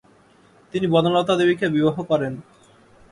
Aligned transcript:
তিনি 0.73 0.85
বনলতা 0.87 1.33
দেবীকে 1.35 1.65
বিবাহ 1.69 1.97
করেন। 2.03 2.33